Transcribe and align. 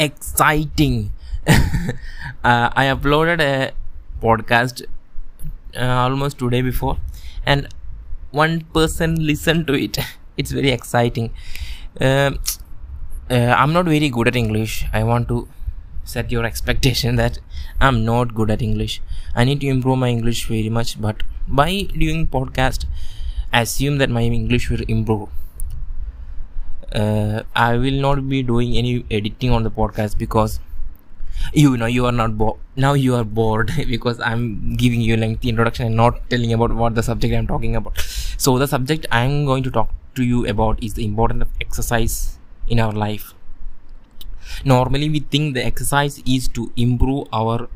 exciting. 0.00 1.12
uh, 1.48 2.70
I 2.82 2.86
uploaded 2.94 3.40
a 3.40 3.72
podcast 4.22 4.82
uh, 5.76 5.84
almost 6.06 6.38
two 6.38 6.50
before, 6.50 6.96
and 7.46 7.68
one 8.30 8.62
person 8.74 9.14
listened 9.26 9.66
to 9.68 9.74
it. 9.74 9.98
It's 10.40 10.52
very 10.56 10.70
exciting. 10.70 11.26
Um 12.06 12.38
uh, 13.30 13.54
I'm 13.62 13.72
not 13.72 13.84
very 13.94 14.08
good 14.16 14.28
at 14.28 14.36
English. 14.36 14.76
I 14.92 15.02
want 15.04 15.28
to 15.32 15.48
set 16.12 16.32
your 16.36 16.44
expectation 16.50 17.16
that 17.16 17.38
I'm 17.80 18.04
not 18.04 18.34
good 18.34 18.50
at 18.50 18.62
English. 18.68 19.00
I 19.34 19.44
need 19.44 19.60
to 19.60 19.68
improve 19.74 19.98
my 19.98 20.08
English 20.08 20.46
very 20.46 20.72
much, 20.78 20.94
but 21.08 21.22
by 21.60 21.68
doing 22.04 22.26
podcast, 22.38 22.86
I 23.52 23.62
assume 23.68 23.98
that 23.98 24.10
my 24.18 24.22
English 24.22 24.70
will 24.70 24.82
improve. 24.96 25.28
Uh, 26.94 27.42
I 27.54 27.76
will 27.76 28.00
not 28.00 28.28
be 28.28 28.42
doing 28.42 28.76
any 28.76 29.04
editing 29.10 29.50
on 29.52 29.62
the 29.62 29.70
podcast 29.70 30.18
because 30.18 30.58
you 31.54 31.76
know 31.76 31.86
you 31.86 32.04
are 32.06 32.12
not 32.12 32.36
bored 32.36 32.56
now 32.76 32.92
you 32.92 33.14
are 33.14 33.24
bored 33.24 33.70
because 33.88 34.20
i'm 34.20 34.76
giving 34.76 35.00
you 35.00 35.14
a 35.16 35.20
lengthy 35.22 35.48
introduction 35.48 35.86
and 35.86 35.96
not 35.96 36.18
telling 36.28 36.52
about 36.52 36.72
what 36.74 36.94
the 36.94 37.02
subject 37.02 37.34
i'm 37.34 37.46
talking 37.46 37.76
about. 37.76 37.98
So 38.36 38.58
the 38.58 38.66
subject 38.66 39.06
i'm 39.10 39.44
going 39.46 39.62
to 39.64 39.70
talk 39.70 39.90
to 40.16 40.24
you 40.24 40.46
about 40.46 40.82
is 40.82 40.94
the 40.94 41.04
importance 41.04 41.42
of 41.42 41.48
exercise 41.60 42.38
in 42.68 42.80
our 42.80 42.92
life. 42.92 43.34
Normally 44.64 45.08
we 45.08 45.20
think 45.20 45.54
the 45.54 45.64
exercise 45.64 46.22
is 46.26 46.48
to 46.48 46.72
improve 46.76 47.28
our 47.32 47.68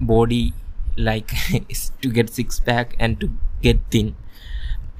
body 0.00 0.52
like 0.96 1.32
to 2.02 2.08
get 2.10 2.30
six 2.30 2.60
pack 2.60 2.96
and 2.98 3.20
to 3.20 3.30
get 3.62 3.78
thin 3.90 4.14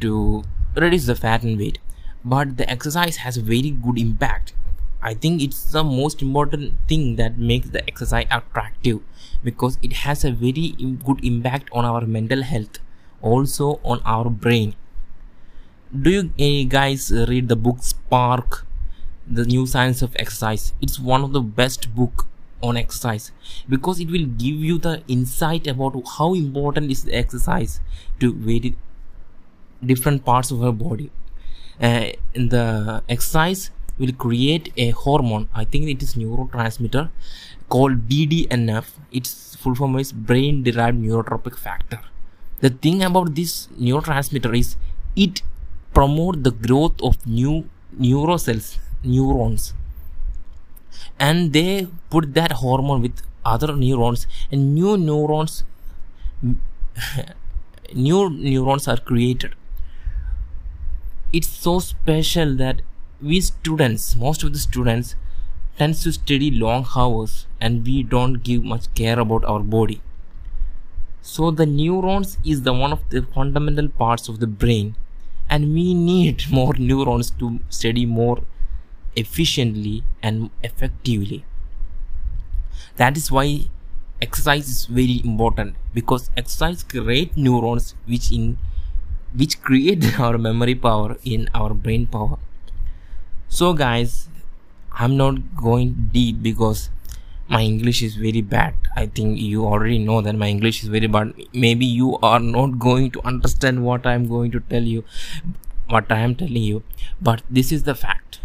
to 0.01 0.45
reduce 0.77 1.07
the 1.07 1.15
fat 1.15 1.43
and 1.43 1.59
weight 1.59 1.79
but 2.25 2.57
the 2.57 2.69
exercise 2.71 3.17
has 3.19 3.37
a 3.37 3.43
very 3.43 3.71
good 3.71 3.99
impact. 3.99 4.53
I 5.03 5.15
think 5.15 5.41
it's 5.41 5.65
the 5.73 5.83
most 5.83 6.21
important 6.21 6.75
thing 6.87 7.17
that 7.17 7.39
makes 7.39 7.71
the 7.71 7.87
exercise 7.89 8.27
attractive 8.31 9.01
because 9.43 9.79
it 9.83 9.95
has 10.05 10.25
a 10.25 10.31
very 10.31 10.75
good 11.05 11.25
impact 11.25 11.71
on 11.73 11.85
our 11.87 12.03
mental 12.03 12.43
health 12.43 12.79
also 13.23 13.81
on 13.83 14.03
our 14.05 14.29
brain. 14.29 14.75
Do 15.99 16.11
you 16.11 16.33
eh, 16.39 16.65
guys 16.65 17.11
read 17.11 17.49
the 17.49 17.57
book 17.57 17.83
spark 17.83 18.67
the 19.27 19.45
new 19.45 19.67
science 19.67 20.03
of 20.03 20.15
exercise? 20.17 20.75
It's 20.81 20.99
one 20.99 21.25
of 21.25 21.33
the 21.33 21.41
best 21.41 21.95
book 21.95 22.27
on 22.63 22.77
exercise 22.77 23.33
because 23.69 24.01
it 24.01 24.11
will 24.11 24.27
give 24.27 24.57
you 24.57 24.79
the 24.79 25.03
insight 25.09 25.67
about 25.67 25.95
how 26.19 26.35
important 26.35 26.91
is 26.91 27.05
the 27.05 27.15
exercise 27.15 27.81
to 28.21 28.35
very 28.35 28.77
different 29.85 30.27
parts 30.27 30.51
of 30.51 30.63
our 30.63 30.73
body 30.73 31.11
uh, 31.81 32.07
in 32.35 32.49
the 32.49 33.03
exercise 33.09 33.71
will 33.99 34.13
create 34.13 34.73
a 34.77 34.91
hormone. 34.91 35.49
I 35.55 35.65
think 35.65 35.89
it 35.89 36.03
is 36.03 36.15
neurotransmitter 36.15 37.11
called 37.69 38.09
bdnf 38.09 38.87
its 39.13 39.55
full 39.57 39.75
form 39.75 39.97
is 39.99 40.13
brain 40.13 40.63
derived 40.63 40.99
neurotrophic 41.03 41.57
factor. 41.57 42.01
The 42.61 42.71
thing 42.71 43.03
about 43.03 43.35
this 43.35 43.69
neurotransmitter 43.79 44.59
is 44.59 44.77
it 45.17 45.43
promote 45.95 46.43
the 46.43 46.51
growth 46.51 47.01
of 47.03 47.27
new 47.27 47.69
neurocells 47.99 48.79
neurons. 49.03 49.75
And 51.19 51.53
they 51.53 51.89
put 52.11 52.35
that 52.35 52.53
hormone 52.53 53.03
with 53.03 53.23
other 53.45 53.75
neurons. 53.75 54.27
And 54.51 54.75
new 54.75 54.97
neurons 54.97 55.65
new 57.95 58.31
neurons 58.31 58.89
are 58.89 58.97
created 58.97 59.55
it's 61.33 61.49
so 61.49 61.79
special 61.79 62.57
that 62.57 62.83
we 63.23 63.41
students 63.41 64.17
most 64.17 64.43
of 64.43 64.53
the 64.53 64.59
students 64.59 65.15
tends 65.79 66.03
to 66.03 66.13
study 66.13 66.51
long 66.51 66.87
hours 66.97 67.47
and 67.61 67.87
we 67.87 68.03
don't 68.03 68.43
give 68.43 68.65
much 68.65 68.93
care 68.95 69.19
about 69.19 69.45
our 69.45 69.61
body. 69.61 70.01
So 71.23 71.51
the 71.51 71.67
neurons 71.67 72.37
is 72.45 72.63
the 72.63 72.73
one 72.73 72.93
of 72.93 73.09
the 73.11 73.23
fundamental 73.23 73.89
parts 73.89 74.29
of 74.29 74.41
the 74.41 74.47
brain 74.47 74.97
and 75.49 75.73
we 75.73 75.95
need 75.95 76.45
more 76.51 76.75
neurons 76.75 77.31
to 77.43 77.61
study 77.69 78.07
more 78.07 78.43
efficiently 79.17 80.03
and 80.23 80.51
effectively. 80.63 81.45
That 82.97 83.17
is 83.17 83.31
why 83.31 83.67
exercise 84.21 84.69
is 84.69 84.87
very 84.87 85.21
important 85.25 85.77
because 85.95 86.31
exercise 86.37 86.83
create 86.83 87.37
neurons 87.37 87.95
which 88.07 88.33
in 88.33 88.59
which 89.35 89.61
create 89.63 90.19
our 90.21 90.39
memory 90.39 90.75
power 90.75 91.17
in 91.25 91.49
our 91.55 91.75
brain 91.75 92.07
power. 92.07 92.39
So 93.49 93.73
guys 93.75 94.29
i'm 94.93 95.17
not 95.17 95.37
going 95.57 96.11
deep 96.13 96.43
because 96.43 96.91
my 97.49 97.63
english 97.63 98.03
is 98.03 98.15
very 98.15 98.41
bad. 98.43 98.75
I 98.97 99.07
think 99.07 99.39
you 99.39 99.65
already 99.65 99.99
know 99.99 100.21
that 100.21 100.37
my 100.37 100.49
english 100.49 100.83
is 100.83 100.89
very 100.89 101.07
bad. 101.07 101.33
Maybe 101.53 101.87
you 101.87 102.17
are 102.19 102.39
not 102.41 102.79
going 102.79 103.11
to 103.13 103.23
understand 103.23 103.85
what 103.85 104.07
i'm 104.07 104.29
going 104.29 104.51
to 104.53 104.61
tell 104.61 104.83
you 104.83 105.05
what 105.89 106.13
i 106.13 106.19
am 106.21 106.35
telling 106.35 106.63
you. 106.63 106.83
But 107.21 107.43
this 107.51 107.73
is 107.73 107.85
the 107.85 107.95
fact. 107.95 108.41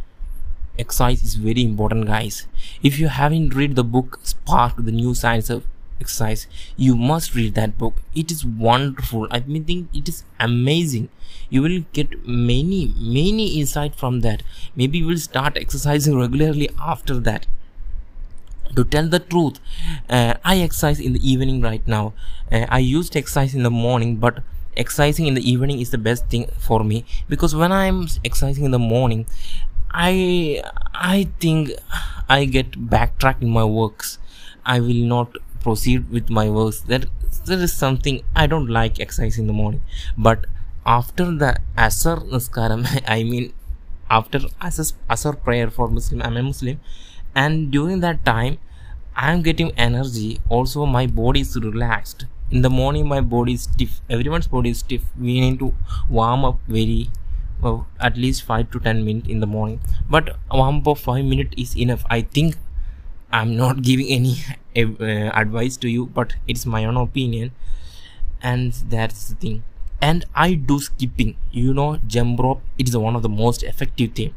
Exercise 0.79 1.23
is 1.23 1.35
very 1.35 1.63
important 1.63 2.07
guys. 2.07 2.47
If 2.83 2.99
you 2.99 3.07
haven't 3.07 3.55
read 3.55 3.75
the 3.75 3.83
book 3.83 4.19
spark 4.23 4.83
the 4.85 4.91
new 4.91 5.13
science 5.13 5.49
of 5.49 5.65
exercise 6.01 6.47
you 6.77 6.95
must 6.95 7.35
read 7.35 7.55
that 7.55 7.77
book. 7.77 8.01
It 8.13 8.31
is 8.31 8.45
wonderful. 8.45 9.27
I 9.31 9.39
mean 9.41 9.65
think 9.65 9.89
it 9.93 10.09
is 10.09 10.23
amazing. 10.39 11.09
You 11.49 11.61
will 11.61 11.83
get 11.93 12.27
many 12.27 12.93
many 12.97 13.59
insight 13.59 13.95
from 13.95 14.21
that. 14.21 14.43
Maybe 14.75 14.99
you 14.99 15.07
will 15.07 15.17
start 15.17 15.57
exercising 15.57 16.17
regularly 16.17 16.69
after 16.79 17.19
that. 17.19 17.47
To 18.75 18.83
tell 18.83 19.07
the 19.07 19.19
truth 19.19 19.59
uh, 20.09 20.33
i 20.43 20.59
exercise 20.59 20.99
in 20.99 21.13
the 21.13 21.23
evening 21.31 21.61
right 21.61 21.85
now. 21.87 22.13
Uh, 22.51 22.65
i 22.69 22.79
used 22.79 23.13
to 23.13 23.19
exercise 23.19 23.55
in 23.55 23.63
the 23.63 23.71
morning 23.71 24.17
but 24.17 24.43
exercising 24.75 25.27
in 25.27 25.33
the 25.35 25.45
evening 25.51 25.79
is 25.79 25.91
the 25.91 25.97
best 25.97 26.27
thing 26.27 26.47
for 26.59 26.83
me. 26.83 27.05
Because 27.29 27.55
when 27.55 27.71
i'm 27.71 28.07
exercising 28.25 28.65
in 28.65 28.71
the 28.71 28.79
morning 28.95 29.25
i 29.91 30.61
i 30.93 31.27
think 31.39 31.71
i 32.27 32.43
get 32.45 32.77
backtracked 32.95 33.41
in 33.41 33.49
my 33.49 33.63
works. 33.65 34.17
I 34.65 34.79
will 34.79 35.03
not 35.15 35.37
proceed 35.65 36.09
with 36.17 36.29
my 36.39 36.49
works 36.49 36.79
that 36.91 37.05
there 37.49 37.61
is 37.67 37.73
something 37.73 38.21
i 38.35 38.45
don't 38.53 38.69
like 38.77 38.99
exercise 38.99 39.37
in 39.37 39.47
the 39.47 39.53
morning. 39.53 39.81
But 40.17 40.45
after 40.85 41.25
the 41.43 41.51
asar 41.85 42.17
naskaram 42.33 42.85
i 43.17 43.23
mean 43.23 43.53
after 44.09 44.39
asar, 44.61 44.85
asar 45.09 45.33
prayer 45.47 45.69
for 45.77 45.87
muslim 45.97 46.21
i'm 46.21 46.37
a 46.37 46.43
muslim 46.43 46.79
and 47.43 47.71
during 47.71 47.99
that 48.01 48.23
time 48.25 48.57
i'm 49.15 49.41
getting 49.41 49.71
energy. 49.77 50.39
Also 50.49 50.85
my 50.85 51.07
body 51.07 51.41
is 51.41 51.55
relaxed. 51.55 52.25
In 52.51 52.61
the 52.61 52.69
morning 52.69 53.07
my 53.07 53.21
body 53.21 53.53
is 53.53 53.63
stiff. 53.63 54.01
Everyone's 54.09 54.47
body 54.47 54.71
is 54.71 54.79
stiff. 54.79 55.03
We 55.19 55.39
need 55.39 55.59
to 55.59 55.73
warm 56.09 56.45
up 56.45 56.59
very 56.67 57.09
well, 57.61 57.87
at 57.99 58.17
least 58.17 58.43
5 58.43 58.71
to 58.71 58.79
10 58.79 59.05
minutes 59.05 59.27
in 59.29 59.39
the 59.39 59.47
morning. 59.47 59.79
But 60.09 60.35
warm 60.51 60.79
up 60.81 60.87
of 60.87 60.99
5 60.99 61.25
minutes 61.25 61.55
is 61.57 61.77
enough. 61.77 62.05
I 62.09 62.21
think 62.21 62.57
i'm 63.31 63.55
not 63.57 63.81
giving 63.89 64.07
any 64.15 64.35
uh, 64.77 65.31
advice 65.43 65.77
to 65.77 65.89
you 65.89 66.05
but 66.07 66.33
it's 66.47 66.65
my 66.65 66.85
own 66.85 66.97
opinion. 66.97 67.51
And 68.41 68.73
that's 68.73 69.29
the 69.29 69.35
thing. 69.35 69.63
And 70.01 70.25
i 70.35 70.53
do 70.53 70.79
skipping. 70.79 71.35
You 71.51 71.73
know 71.73 71.97
jump 72.07 72.39
rope 72.39 72.61
it 72.77 72.89
is 72.89 72.97
one 72.97 73.15
of 73.15 73.21
the 73.23 73.29
most 73.29 73.63
effective 73.63 74.13
thing. 74.13 74.33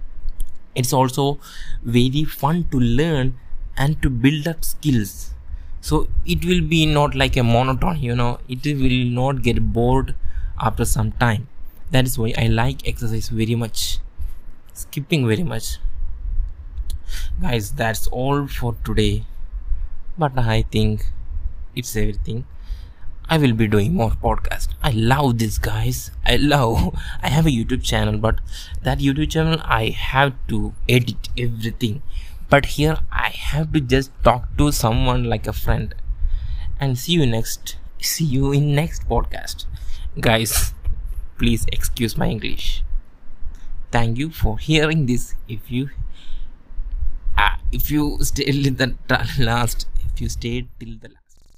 It's 0.74 0.92
also 0.92 1.38
very 1.82 2.24
fun 2.24 2.64
to 2.70 2.78
learn 2.80 3.38
and 3.76 4.00
to 4.02 4.10
build 4.10 4.48
up 4.48 4.64
skills. 4.64 5.32
So 5.80 6.08
it 6.26 6.44
will 6.44 6.62
be 6.62 6.86
not 6.86 7.14
like 7.14 7.36
a 7.36 7.42
monotone 7.44 8.00
you 8.00 8.14
know. 8.16 8.38
It 8.48 8.64
will 8.66 9.04
not 9.22 9.42
get 9.42 9.72
bored 9.72 10.14
after 10.60 10.84
some 10.84 11.12
time. 11.12 11.48
That 11.90 12.06
is 12.06 12.18
why 12.18 12.32
i 12.38 12.46
like 12.48 12.86
exercise 12.88 13.28
very 13.28 13.54
much. 13.54 13.98
Skipping 14.74 15.26
very 15.28 15.44
much. 15.44 15.78
Guys 17.40 17.72
that's 17.72 18.06
all 18.08 18.46
for 18.46 18.74
today 18.84 19.24
but 20.18 20.38
i 20.38 20.62
think 20.62 21.06
it's 21.74 21.96
everything 21.96 22.44
I 23.30 23.36
will 23.36 23.52
be 23.52 23.68
doing 23.68 23.92
more 23.92 24.12
podcast. 24.12 24.68
I 24.82 24.90
love 24.90 25.38
this 25.38 25.58
guys. 25.58 26.10
I 26.24 26.36
love 26.36 26.98
I 27.22 27.28
have 27.28 27.44
a 27.44 27.50
YouTube 27.50 27.84
channel, 27.84 28.16
but 28.16 28.40
that 28.82 29.00
YouTube 29.00 29.30
channel 29.30 29.60
I 29.64 29.88
have 29.90 30.32
to 30.48 30.72
edit 30.88 31.28
everything. 31.36 32.00
But 32.48 32.64
here 32.76 32.96
I 33.12 33.28
have 33.28 33.74
to 33.74 33.80
just 33.82 34.12
talk 34.24 34.56
to 34.56 34.72
someone 34.72 35.24
like 35.24 35.46
a 35.46 35.52
friend. 35.52 35.94
And 36.80 36.98
see 36.98 37.12
you 37.12 37.26
next 37.26 37.76
see 38.00 38.24
you 38.24 38.52
in 38.52 38.74
next 38.74 39.06
podcast. 39.06 39.66
Guys, 40.18 40.72
please 41.36 41.66
excuse 41.70 42.16
my 42.16 42.28
English. 42.28 42.82
Thank 43.92 44.16
you 44.16 44.30
for 44.30 44.58
hearing 44.58 45.04
this. 45.04 45.34
If 45.48 45.70
you 45.70 45.90
if 47.78 47.90
you 47.90 48.18
stay 48.22 48.44
till 48.44 48.72
the 48.74 48.88
last 49.38 49.86
if 50.06 50.20
you 50.20 50.28
stayed 50.28 50.68
till 50.80 50.94
the 51.02 51.08
last 51.08 51.27